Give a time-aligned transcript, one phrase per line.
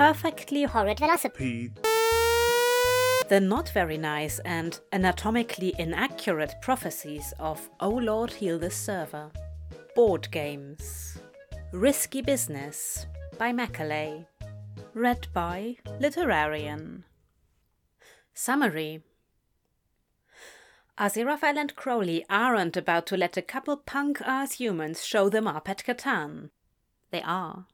[0.00, 1.76] perfectly horrid velocipede.
[3.28, 9.30] The not very nice and anatomically inaccurate prophecies of Oh Lord Heal This Server.
[9.94, 11.18] Board Games.
[11.72, 13.04] Risky Business
[13.36, 14.26] by Macaulay.
[14.94, 17.02] Read by Literarian.
[18.32, 19.02] Summary
[20.98, 25.68] Aziraphale and Crowley aren't about to let a couple punk ass humans show them up
[25.68, 26.48] at Catan.
[27.10, 27.66] They are.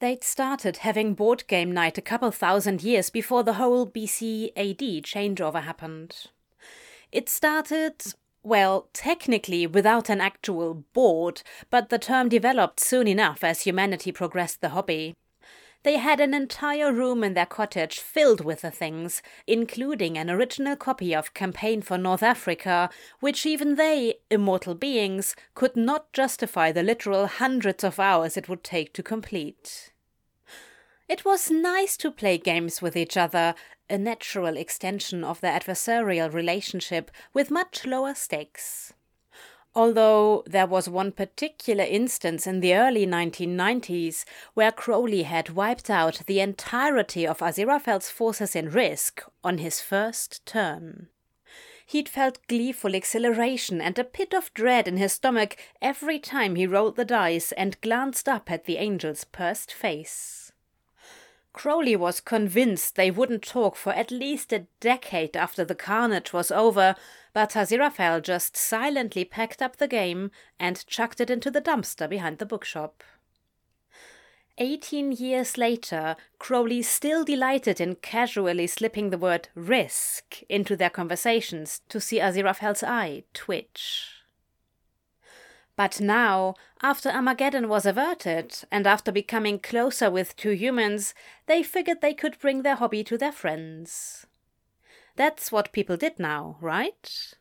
[0.00, 5.04] They'd started having board game night a couple thousand years before the whole BC AD
[5.04, 6.16] changeover happened.
[7.12, 13.62] It started, well, technically without an actual board, but the term developed soon enough as
[13.62, 15.14] humanity progressed the hobby.
[15.82, 20.76] They had an entire room in their cottage filled with the things, including an original
[20.76, 26.82] copy of Campaign for North Africa, which even they, immortal beings, could not justify the
[26.82, 29.90] literal hundreds of hours it would take to complete.
[31.08, 33.54] It was nice to play games with each other,
[33.88, 38.92] a natural extension of their adversarial relationship with much lower stakes.
[39.74, 46.22] Although there was one particular instance in the early 1990s where Crowley had wiped out
[46.26, 51.08] the entirety of Aziraphale's forces in Risk on his first turn.
[51.86, 56.66] He'd felt gleeful exhilaration and a pit of dread in his stomach every time he
[56.66, 60.52] rolled the dice and glanced up at the angel's pursed face.
[61.52, 66.52] Crowley was convinced they wouldn't talk for at least a decade after the carnage was
[66.52, 66.94] over,
[67.32, 72.38] but Aziraphale just silently packed up the game and chucked it into the dumpster behind
[72.38, 73.02] the bookshop.
[74.58, 81.80] Eighteen years later, Crowley still delighted in casually slipping the word risk into their conversations
[81.88, 84.08] to see Aziraphale's eye twitch.
[85.76, 91.14] But now, after Armageddon was averted, and after becoming closer with two humans,
[91.46, 94.26] they figured they could bring their hobby to their friends.
[95.20, 97.34] That's what people did now, right?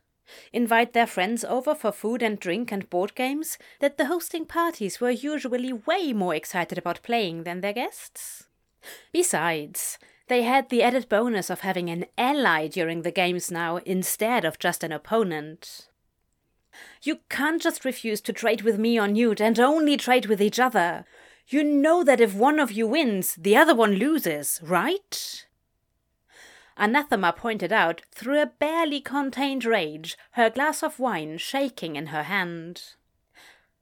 [0.52, 5.00] Invite their friends over for food and drink and board games that the hosting parties
[5.00, 8.50] were usually way more excited about playing than their guests.
[9.14, 9.98] Besides,
[10.28, 14.60] they had the added bonus of having an ally during the games now instead of
[14.60, 15.88] just an opponent.
[17.02, 20.60] You can't just refuse to trade with me on Newt and only trade with each
[20.60, 21.06] other.
[21.48, 25.46] You know that if one of you wins, the other one loses, right?
[26.80, 32.24] Anathema pointed out, through a barely contained rage, her glass of wine shaking in her
[32.24, 32.94] hand.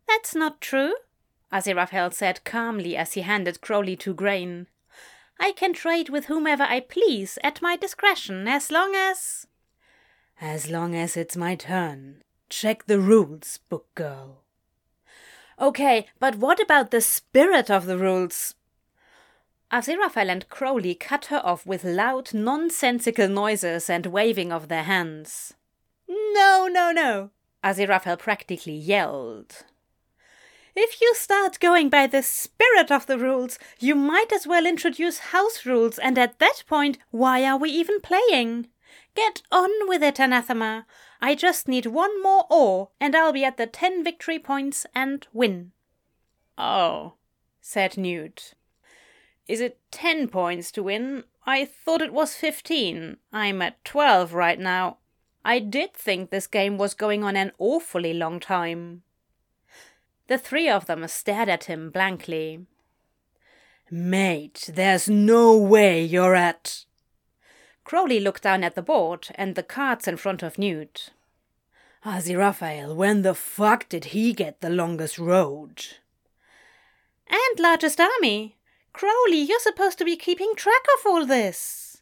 [0.08, 0.96] That's not true,
[1.54, 4.68] Aziraphale said calmly as he handed Crowley two grain.
[5.40, 9.46] I can trade with whomever I please at my discretion, as long as.
[10.42, 14.44] As long as it's my turn, Check the rules, book girl.
[15.60, 18.56] Okay, but what about the spirit of the rules?
[19.72, 25.54] Aziraphale and Crowley cut her off with loud, nonsensical noises and waving of their hands.
[26.08, 27.32] No, no, no,
[27.64, 29.66] Aziraphale practically yelled.
[30.74, 35.18] If you start going by the spirit of the rules, you might as well introduce
[35.34, 38.68] house rules, and at that point, why are we even playing?
[39.16, 40.86] Get on with it, Anathema.
[41.20, 45.26] I just need one more ore, and I'll be at the ten victory points and
[45.34, 45.72] win.
[46.58, 47.16] Oh,
[47.60, 48.54] said Newt.
[49.48, 51.24] Is it ten points to win?
[51.46, 53.18] I thought it was fifteen.
[53.32, 54.98] I'm at twelve right now.
[55.46, 59.04] I did think this game was going on an awfully long time.
[60.28, 62.66] The three of them stared at him blankly.
[63.90, 66.84] Mate, there's no way you're at.
[67.86, 71.12] Crowley looked down at the board and the cards in front of Newt.
[72.04, 75.86] Aziraphale, when the fuck did he get the longest road?
[77.30, 78.57] And largest army.
[78.98, 82.02] Crowley, you're supposed to be keeping track of all this.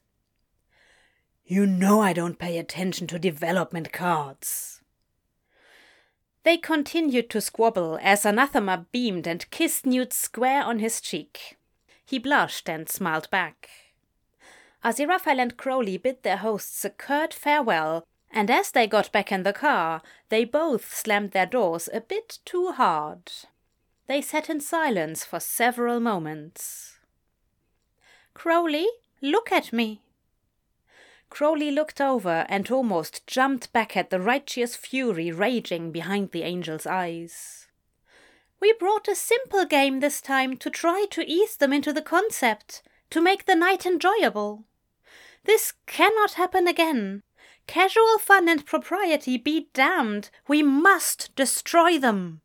[1.45, 4.81] You know I don't pay attention to development cards.
[6.43, 11.57] They continued to squabble as Anathema beamed and kissed Newt square on his cheek.
[12.05, 13.69] He blushed and smiled back.
[14.81, 19.43] Aziraphale and Crowley bid their hosts a curt farewell, and as they got back in
[19.43, 23.33] the car, they both slammed their doors a bit too hard.
[24.07, 26.99] They sat in silence for several moments.
[28.33, 28.87] Crowley,
[29.21, 30.01] look at me.
[31.29, 36.85] Crowley looked over and almost jumped back at the righteous fury raging behind the angel's
[36.85, 37.67] eyes.
[38.61, 42.83] We brought a simple game this time to try to ease them into the concept,
[43.09, 44.65] to make the night enjoyable.
[45.43, 47.23] This cannot happen again.
[47.67, 50.29] Casual fun and propriety be damned.
[50.47, 52.41] We must destroy them.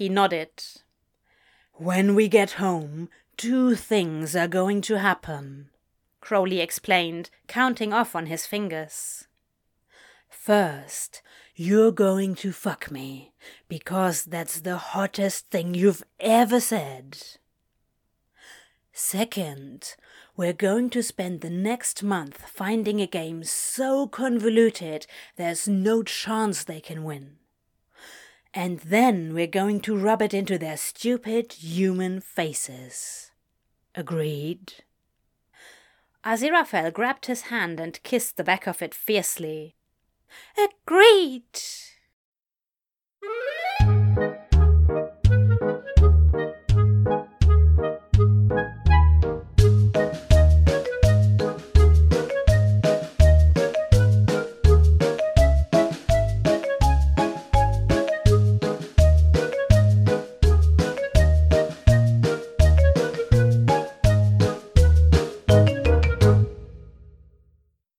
[0.00, 0.64] He nodded.
[1.74, 5.68] When we get home, two things are going to happen,
[6.22, 9.28] Crowley explained, counting off on his fingers.
[10.26, 11.20] First,
[11.54, 13.34] you're going to fuck me,
[13.68, 17.18] because that's the hottest thing you've ever said.
[18.94, 19.96] Second,
[20.34, 25.06] we're going to spend the next month finding a game so convoluted
[25.36, 27.39] there's no chance they can win.
[28.52, 33.30] And then we're going to rub it into their stupid human faces.
[33.94, 34.74] Agreed?
[36.24, 39.76] Aziraphale grabbed his hand and kissed the back of it fiercely.
[40.58, 41.44] Agreed!